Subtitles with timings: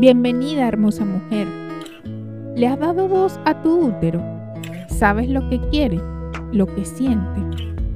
[0.00, 1.48] Bienvenida, hermosa mujer.
[2.54, 4.22] ¿Le has dado voz a tu útero?
[4.86, 6.00] ¿Sabes lo que quiere,
[6.52, 7.40] lo que siente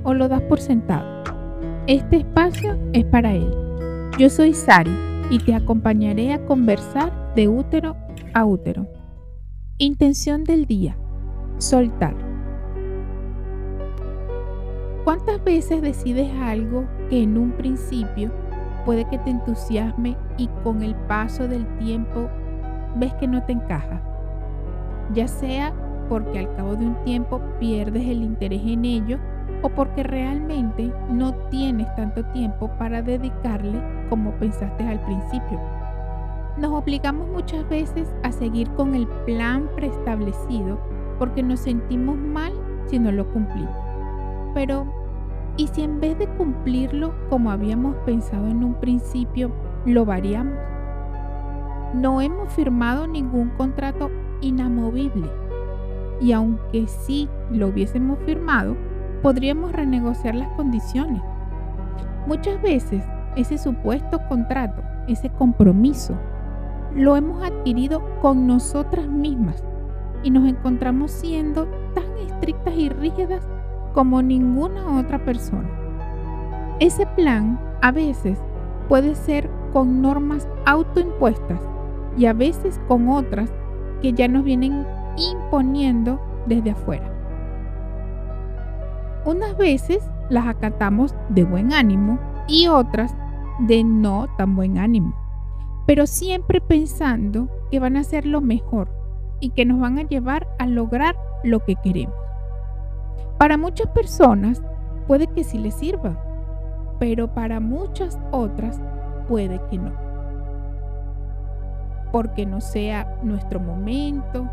[0.03, 1.23] o lo das por sentado?
[1.87, 3.49] Este espacio es para él.
[4.19, 4.91] Yo soy Sari
[5.31, 7.95] y te acompañaré a conversar de útero
[8.35, 8.89] a útero.
[9.79, 10.97] Intención del día.
[11.59, 12.17] Soltar.
[15.05, 18.33] ¿Cuántas veces decides algo que en un principio
[18.85, 22.29] puede que te entusiasme y con el paso del tiempo
[22.97, 24.01] ves que no te encaja.
[25.13, 25.73] Ya sea
[26.09, 29.19] porque al cabo de un tiempo pierdes el interés en ello
[29.63, 35.61] o porque realmente no tienes tanto tiempo para dedicarle como pensaste al principio.
[36.59, 40.79] Nos obligamos muchas veces a seguir con el plan preestablecido
[41.19, 42.53] porque nos sentimos mal
[42.87, 43.75] si no lo cumplimos.
[44.55, 44.87] Pero
[45.57, 49.51] ¿Y si en vez de cumplirlo como habíamos pensado en un principio,
[49.85, 50.55] lo variamos?
[51.95, 54.11] No hemos firmado ningún contrato
[54.41, 55.29] inamovible
[56.23, 58.77] y aunque sí lo hubiésemos firmado,
[59.23, 61.21] podríamos renegociar las condiciones.
[62.27, 63.05] Muchas veces
[63.37, 66.15] ese supuesto contrato, ese compromiso,
[66.95, 69.65] lo hemos adquirido con nosotras mismas
[70.23, 73.47] y nos encontramos siendo tan estrictas y rígidas
[73.93, 75.69] como ninguna otra persona.
[76.81, 78.39] Ese plan a veces
[78.89, 81.61] puede ser con normas autoimpuestas
[82.17, 83.53] y a veces con otras
[84.01, 87.11] que ya nos vienen imponiendo desde afuera.
[89.25, 93.15] Unas veces las acatamos de buen ánimo y otras
[93.61, 95.15] de no tan buen ánimo,
[95.87, 98.91] pero siempre pensando que van a ser lo mejor
[99.41, 102.22] y que nos van a llevar a lograr lo que queremos.
[103.43, 104.63] Para muchas personas
[105.09, 106.17] puede que sí les sirva,
[107.01, 108.81] pero para muchas otras
[109.27, 109.91] puede que no.
[112.13, 114.49] Porque no sea nuestro momento,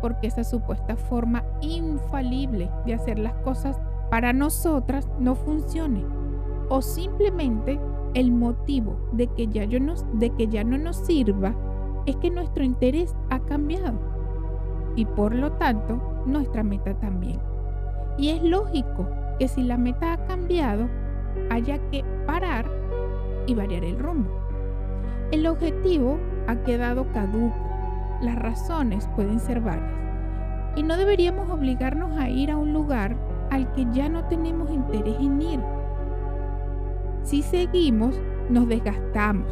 [0.00, 3.78] porque esa supuesta forma infalible de hacer las cosas
[4.08, 6.02] para nosotras no funcione.
[6.70, 7.78] O simplemente
[8.14, 11.54] el motivo de que ya, de que ya no nos sirva
[12.06, 13.98] es que nuestro interés ha cambiado
[14.96, 17.49] y por lo tanto nuestra meta también.
[18.16, 20.88] Y es lógico que si la meta ha cambiado,
[21.50, 22.66] haya que parar
[23.46, 24.30] y variar el rumbo.
[25.30, 27.54] El objetivo ha quedado caduco.
[28.20, 29.94] Las razones pueden ser varias.
[30.76, 33.16] Y no deberíamos obligarnos a ir a un lugar
[33.50, 35.60] al que ya no tenemos interés en ir.
[37.22, 39.46] Si seguimos, nos desgastamos,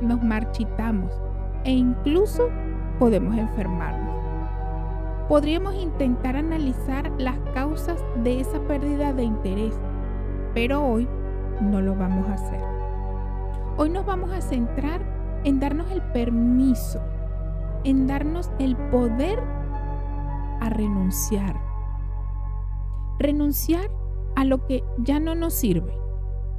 [0.00, 1.12] nos marchitamos
[1.64, 2.48] e incluso
[2.98, 4.07] podemos enfermarnos
[5.28, 9.78] podríamos intentar analizar las causas de esa pérdida de interés,
[10.54, 11.06] pero hoy
[11.60, 12.60] no lo vamos a hacer.
[13.76, 15.02] Hoy nos vamos a centrar
[15.44, 17.00] en darnos el permiso,
[17.84, 19.38] en darnos el poder
[20.60, 21.60] a renunciar.
[23.18, 23.90] Renunciar
[24.34, 25.92] a lo que ya no nos sirve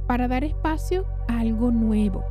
[0.06, 2.22] para dar espacio a algo nuevo,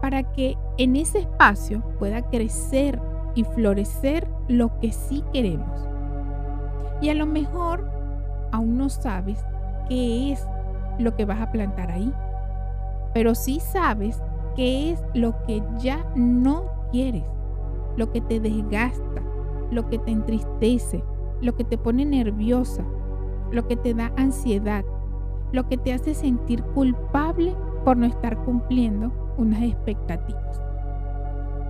[0.00, 3.00] para que en ese espacio pueda crecer
[3.34, 5.88] y florecer lo que sí queremos.
[7.00, 7.88] Y a lo mejor
[8.52, 9.44] aún no sabes
[9.88, 10.46] qué es
[10.98, 12.12] lo que vas a plantar ahí,
[13.12, 14.22] pero sí sabes
[14.54, 17.24] qué es lo que ya no quieres,
[17.96, 19.22] lo que te desgasta,
[19.70, 21.02] lo que te entristece,
[21.40, 22.84] lo que te pone nerviosa,
[23.52, 24.84] lo que te da ansiedad,
[25.52, 30.60] lo que te hace sentir culpable por no estar cumpliendo unas expectativas.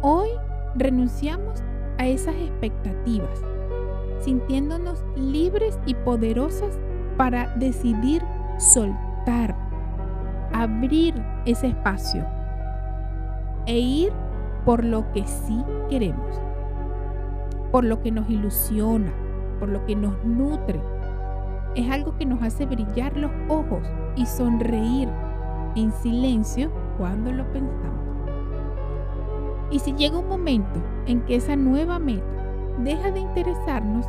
[0.02, 0.28] Hoy
[0.76, 1.62] renunciamos
[1.98, 3.42] a esas expectativas,
[4.20, 6.78] sintiéndonos libres y poderosas
[7.16, 8.22] para decidir
[8.58, 9.54] soltar,
[10.52, 11.14] abrir
[11.44, 12.24] ese espacio
[13.66, 14.12] e ir
[14.64, 16.40] por lo que sí queremos,
[17.70, 19.12] por lo que nos ilusiona,
[19.58, 20.80] por lo que nos nutre.
[21.74, 23.82] Es algo que nos hace brillar los ojos
[24.16, 25.08] y sonreír
[25.76, 27.95] en silencio cuando lo pensamos.
[29.70, 32.24] Y si llega un momento en que esa nueva meta
[32.82, 34.06] deja de interesarnos,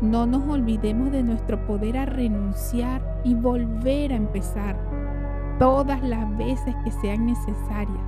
[0.00, 4.76] no nos olvidemos de nuestro poder a renunciar y volver a empezar
[5.58, 8.00] todas las veces que sean necesarias,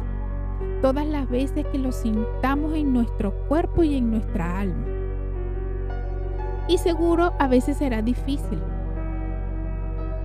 [0.82, 4.86] todas las veces que lo sintamos en nuestro cuerpo y en nuestra alma.
[6.68, 8.60] Y seguro a veces será difícil,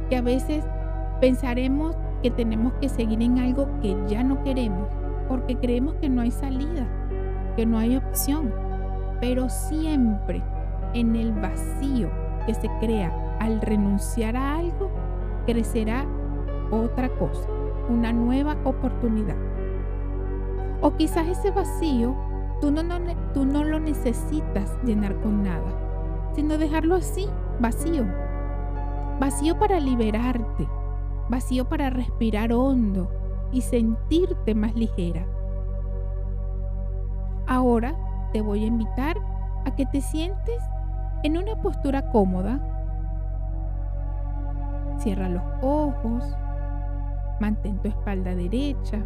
[0.09, 0.63] que a veces
[1.19, 4.87] pensaremos que tenemos que seguir en algo que ya no queremos
[5.27, 6.87] porque creemos que no hay salida,
[7.55, 8.53] que no hay opción.
[9.21, 10.43] Pero siempre
[10.93, 12.09] en el vacío
[12.45, 14.89] que se crea al renunciar a algo,
[15.45, 16.05] crecerá
[16.71, 17.47] otra cosa,
[17.89, 19.37] una nueva oportunidad.
[20.81, 22.15] O quizás ese vacío
[22.61, 27.27] tú no, lo necesitas llenar con nada, sino dejarlo así,
[27.59, 28.05] vacío.
[29.19, 30.67] Vacío para liberarte,
[31.29, 33.09] vacío para respirar hondo
[33.55, 35.25] y sentirte más ligera.
[37.47, 37.95] Ahora
[38.33, 39.15] te voy a invitar
[39.63, 40.61] a que te sientes
[41.23, 42.59] en una postura cómoda.
[44.97, 46.35] Cierra los ojos,
[47.39, 48.99] mantén tu espalda derecha.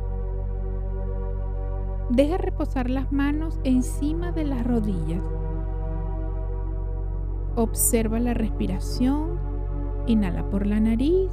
[2.10, 5.22] Deja reposar las manos encima de las rodillas.
[7.56, 9.38] Observa la respiración.
[10.08, 11.30] Inhala por la nariz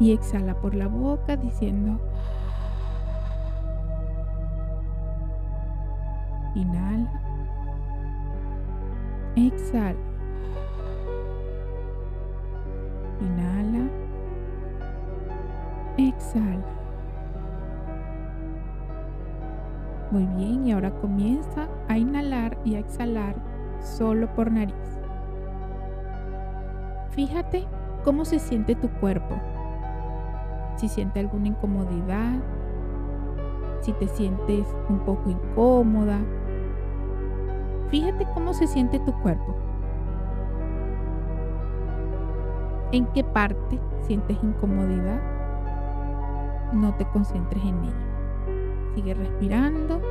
[0.00, 1.98] y exhala por la boca diciendo
[6.54, 7.10] Inhala.
[9.36, 9.94] Exhala.
[13.20, 13.88] Inhala.
[15.96, 16.64] Exhala.
[20.10, 23.36] Muy bien, y ahora comienza a inhalar y a exhalar
[23.80, 24.74] solo por nariz.
[27.10, 27.66] Fíjate
[28.04, 29.38] cómo se siente tu cuerpo.
[30.78, 32.38] Si siente alguna incomodidad,
[33.82, 36.18] si te sientes un poco incómoda,
[37.90, 39.56] Fíjate cómo se siente tu cuerpo.
[42.92, 45.20] ¿En qué parte sientes incomodidad?
[46.72, 48.94] No te concentres en ella.
[48.94, 50.02] Sigue respirando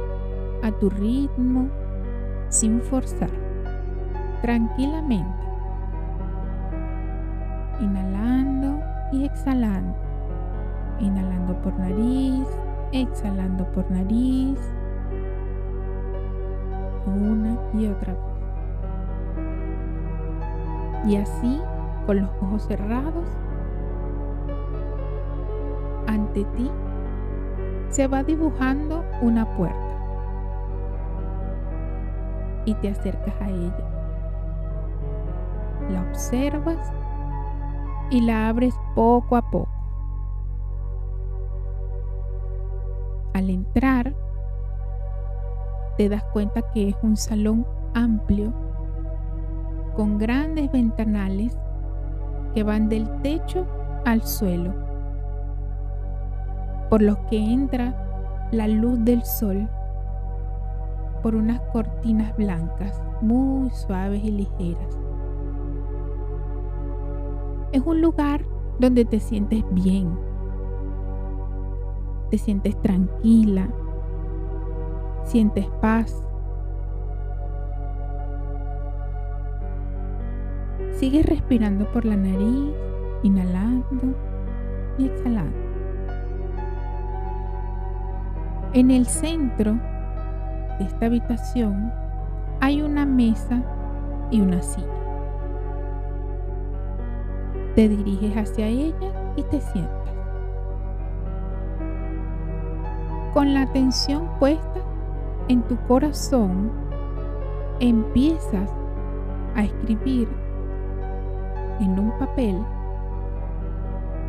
[0.63, 1.69] a tu ritmo,
[2.49, 3.29] sin forzar,
[4.41, 5.45] tranquilamente.
[7.79, 8.79] Inhalando
[9.11, 10.06] y exhalando.
[10.99, 12.47] Inhalando por nariz,
[12.91, 14.59] exhalando por nariz
[17.07, 18.21] una y otra vez.
[21.05, 21.61] Y así,
[22.05, 23.25] con los ojos cerrados,
[26.07, 26.69] ante ti
[27.89, 29.77] se va dibujando una puerta
[32.65, 33.89] y te acercas a ella.
[35.89, 36.91] La observas
[38.09, 39.76] y la abres poco a poco.
[45.97, 48.53] Te das cuenta que es un salón amplio
[49.95, 51.57] con grandes ventanales
[52.53, 53.65] que van del techo
[54.05, 54.73] al suelo,
[56.89, 59.67] por los que entra la luz del sol
[61.23, 64.99] por unas cortinas blancas muy suaves y ligeras.
[67.71, 68.45] Es un lugar
[68.79, 70.17] donde te sientes bien,
[72.29, 73.67] te sientes tranquila,
[75.27, 76.23] sientes paz.
[80.93, 82.73] Sigue respirando por la nariz,
[83.23, 84.15] inhalando
[84.97, 85.57] y exhalando.
[88.73, 89.73] En el centro
[90.79, 91.91] de esta habitación
[92.61, 93.61] hay una mesa
[94.31, 94.87] y una silla.
[97.75, 99.93] Te diriges hacia ella y te sientas.
[103.33, 104.81] Con la atención puesta
[105.49, 106.71] en tu corazón
[107.79, 108.69] empiezas
[109.55, 110.27] a escribir
[111.79, 112.57] en un papel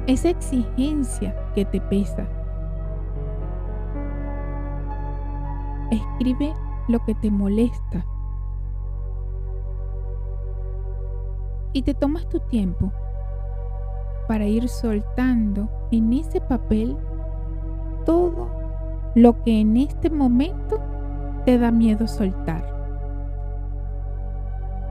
[0.06, 2.26] esa exigencia que te pesa.
[5.90, 6.54] Escribe
[6.88, 8.04] lo que te molesta.
[11.72, 12.90] Y te tomas tu tiempo
[14.26, 16.96] para ir soltando en ese papel
[18.04, 18.48] todo
[19.14, 20.80] lo que en este momento
[21.48, 22.62] te da miedo soltar.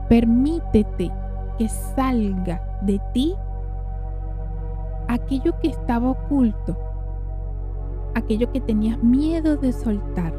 [0.08, 1.08] Permítete
[1.56, 3.36] que salga de ti
[5.06, 6.76] aquello que estaba oculto,
[8.16, 10.34] aquello que tenías miedo de soltar,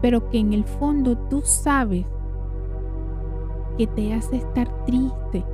[0.00, 2.06] pero que en el fondo tú sabes
[3.76, 5.44] que te hace estar triste,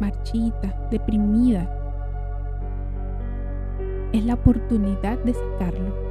[0.00, 1.70] marchita, deprimida.
[4.12, 6.03] Es la oportunidad de sacarlo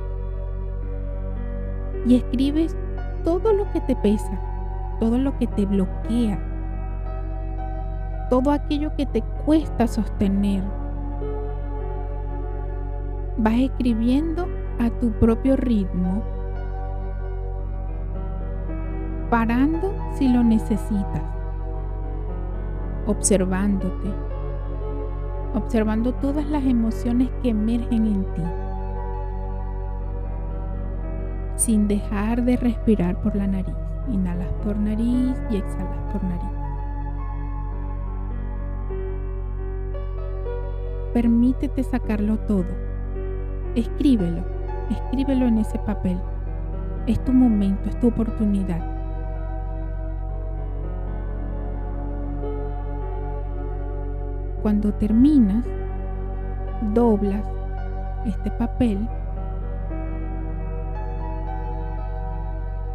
[2.06, 2.76] y escribes
[3.24, 4.40] todo lo que te pesa,
[5.00, 6.40] todo lo que te bloquea,
[8.30, 10.64] todo aquello que te cuesta sostener.
[13.38, 14.48] Vas escribiendo
[14.80, 16.24] a tu propio ritmo,
[19.30, 21.24] parando si lo necesitas,
[23.08, 24.10] observándote,
[25.56, 28.63] observando todas las emociones que emergen en ti
[31.64, 33.76] sin dejar de respirar por la nariz.
[34.12, 36.64] Inhalas por nariz y exhalas por nariz.
[41.14, 42.66] permítete sacarlo todo.
[43.76, 44.44] Escríbelo,
[44.90, 46.20] escríbelo en ese papel.
[47.06, 48.82] Es tu momento, es tu oportunidad.
[54.62, 55.66] Cuando terminas,
[56.94, 57.44] doblas
[58.26, 59.08] este papel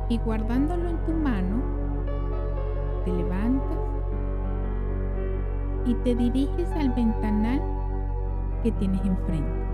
[0.09, 1.63] y guardándolo en tu mano,
[3.05, 3.79] te levantas
[5.85, 7.63] y te diriges al ventanal
[8.63, 9.67] que tienes enfrente.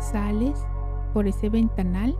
[0.00, 0.64] Sales
[1.12, 2.14] por ese ventanal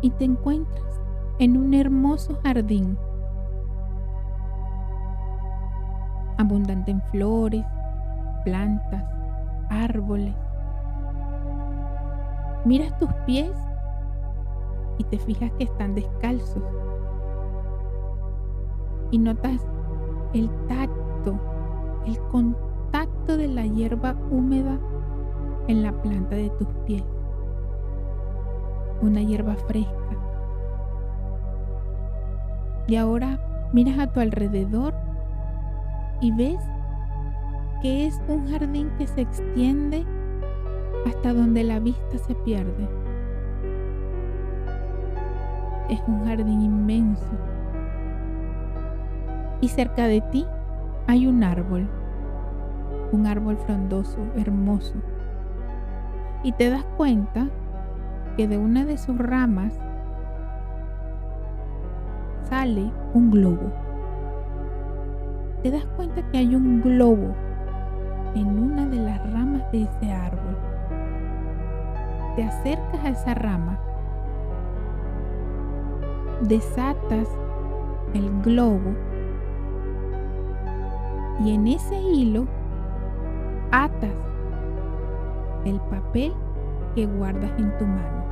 [0.00, 1.00] y te encuentras
[1.38, 2.98] en un hermoso jardín,
[6.36, 7.64] abundante en flores,
[8.44, 9.04] plantas,
[9.70, 10.34] árboles.
[12.68, 13.50] Miras tus pies
[14.98, 16.62] y te fijas que están descalzos.
[19.10, 19.66] Y notas
[20.34, 21.40] el tacto,
[22.04, 24.78] el contacto de la hierba húmeda
[25.66, 27.04] en la planta de tus pies.
[29.00, 30.18] Una hierba fresca.
[32.86, 34.92] Y ahora miras a tu alrededor
[36.20, 36.60] y ves
[37.80, 40.04] que es un jardín que se extiende
[41.06, 42.88] hasta donde la vista se pierde
[45.88, 47.32] es un jardín inmenso.
[49.60, 50.46] Y cerca de ti
[51.06, 51.88] hay un árbol,
[53.12, 54.94] un árbol frondoso, hermoso.
[56.42, 57.48] Y te das cuenta
[58.36, 59.72] que de una de sus ramas
[62.48, 63.72] sale un globo.
[65.62, 67.34] Te das cuenta que hay un globo
[68.34, 70.67] en una de las ramas de ese árbol.
[72.38, 73.80] Te acercas a esa rama
[76.42, 77.28] desatas
[78.14, 78.92] el globo
[81.44, 82.46] y en ese hilo
[83.72, 84.12] atas
[85.64, 86.32] el papel
[86.94, 88.24] que guardas en tu mano.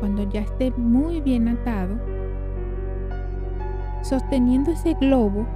[0.00, 1.94] Cuando ya esté muy bien atado,
[4.02, 5.46] sosteniendo ese globo,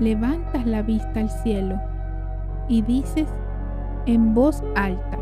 [0.00, 1.80] levantas la vista al cielo
[2.68, 3.28] y dices
[4.06, 5.18] en voz alta,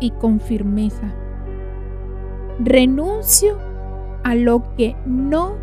[0.00, 1.12] y con firmeza.
[2.60, 3.58] Renuncio
[4.24, 5.56] a lo que no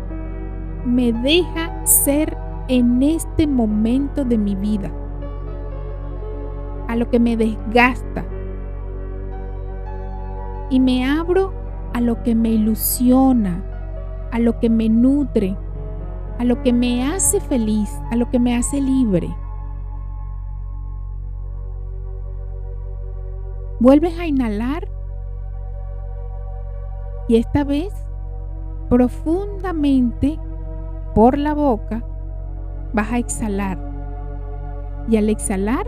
[0.84, 2.36] me deja ser
[2.68, 4.90] en este momento de mi vida,
[6.88, 8.24] a lo que me desgasta
[10.70, 11.52] y me abro
[11.94, 13.62] a lo que me ilusiona,
[14.32, 15.56] a lo que me nutre,
[16.38, 19.34] a lo que me hace feliz, a lo que me hace libre.
[23.86, 24.88] Vuelves a inhalar
[27.28, 27.94] y esta vez
[28.88, 30.40] profundamente
[31.14, 32.02] por la boca
[32.92, 33.78] vas a exhalar.
[35.08, 35.86] Y al exhalar,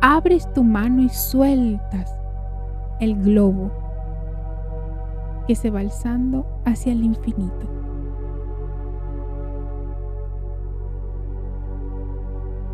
[0.00, 2.16] abres tu mano y sueltas
[3.00, 3.72] el globo
[5.48, 7.66] que se va alzando hacia el infinito.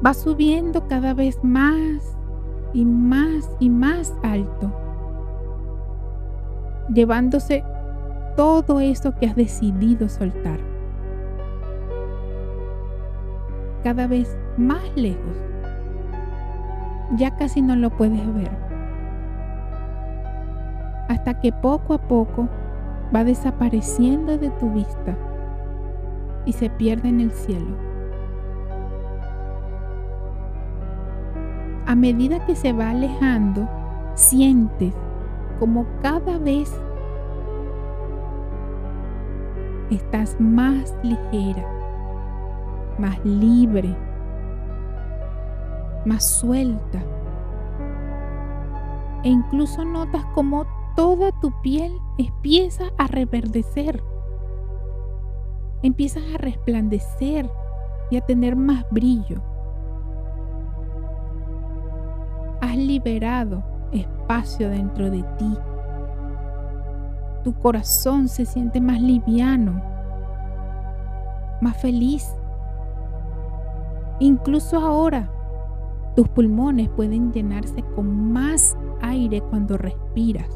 [0.04, 2.17] Va subiendo cada vez más
[2.72, 4.70] y más y más alto,
[6.92, 7.64] llevándose
[8.37, 10.60] todo eso que has decidido soltar.
[13.82, 15.37] Cada vez más lejos.
[17.16, 18.50] Ya casi no lo puedes ver.
[21.08, 22.48] Hasta que poco a poco
[23.14, 25.16] va desapareciendo de tu vista
[26.44, 27.88] y se pierde en el cielo.
[31.88, 33.66] A medida que se va alejando,
[34.14, 34.92] sientes
[35.59, 36.71] como cada vez
[39.88, 41.66] estás más ligera,
[42.99, 43.97] más libre,
[46.04, 47.02] más suelta.
[49.25, 54.02] E incluso notas como toda tu piel empieza a reverdecer,
[55.83, 57.50] empiezas a resplandecer
[58.11, 59.47] y a tener más brillo.
[62.87, 65.58] Liberado espacio dentro de ti.
[67.44, 69.80] Tu corazón se siente más liviano,
[71.61, 72.28] más feliz.
[74.20, 75.30] Incluso ahora,
[76.16, 80.49] tus pulmones pueden llenarse con más aire cuando respiras.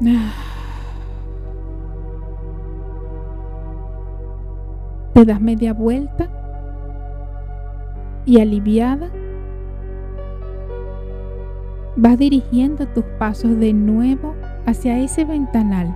[5.14, 6.43] Te das media vuelta
[8.26, 9.10] y aliviada,
[11.96, 14.34] vas dirigiendo tus pasos de nuevo
[14.66, 15.94] hacia ese ventanal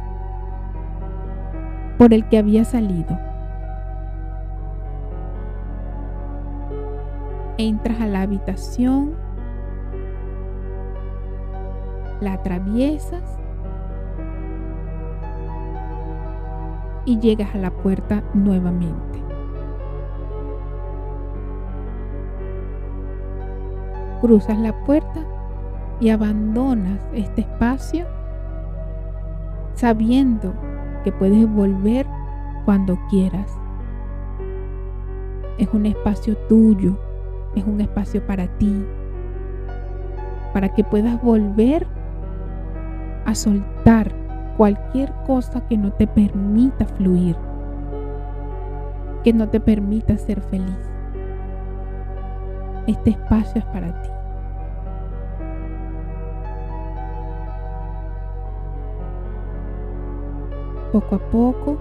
[1.96, 3.18] por el que había salido.
[7.56, 9.14] Entras a la habitación,
[12.20, 13.38] la atraviesas
[17.04, 19.07] y llegas a la puerta nuevamente.
[24.20, 25.20] Cruzas la puerta
[26.00, 28.06] y abandonas este espacio
[29.74, 30.52] sabiendo
[31.04, 32.04] que puedes volver
[32.64, 33.50] cuando quieras.
[35.56, 36.98] Es un espacio tuyo,
[37.54, 38.84] es un espacio para ti,
[40.52, 41.86] para que puedas volver
[43.24, 44.12] a soltar
[44.56, 47.36] cualquier cosa que no te permita fluir,
[49.22, 50.87] que no te permita ser feliz.
[52.88, 54.08] Este espacio es para ti.
[60.92, 61.76] poco a poco,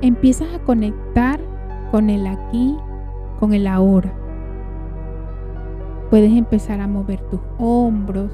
[0.00, 1.40] empiezas a conectar
[1.90, 2.76] con el aquí,
[3.38, 4.12] con el ahora.
[6.10, 8.30] Puedes empezar a mover tus hombros,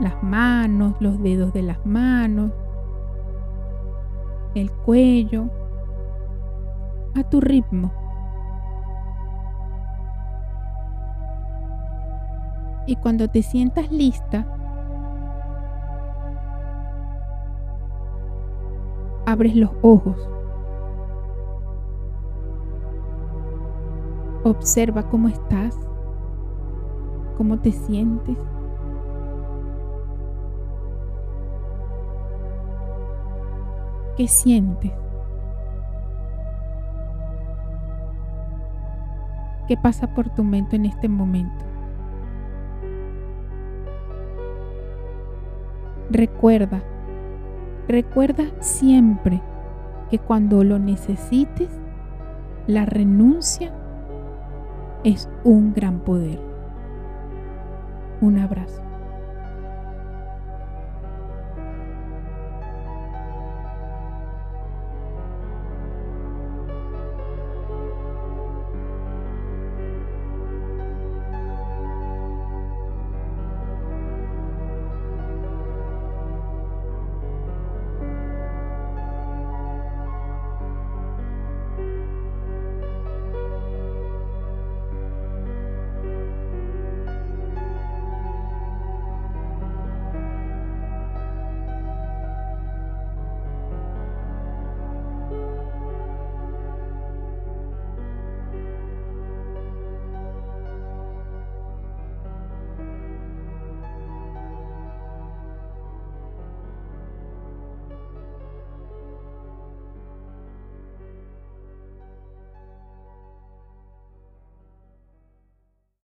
[0.00, 2.52] las manos, los dedos de las manos,
[4.54, 5.44] el cuello,
[7.14, 8.07] a tu ritmo.
[12.88, 14.46] Y cuando te sientas lista,
[19.26, 20.16] abres los ojos.
[24.42, 25.78] Observa cómo estás,
[27.36, 28.38] cómo te sientes.
[34.16, 34.92] ¿Qué sientes?
[39.66, 41.67] ¿Qué pasa por tu mente en este momento?
[46.10, 46.82] Recuerda
[47.88, 49.40] Recuerda siempre
[50.10, 51.70] que cuando lo necesites,
[52.66, 53.72] la renuncia
[55.04, 56.38] es un gran poder.
[58.20, 58.82] Un abrazo.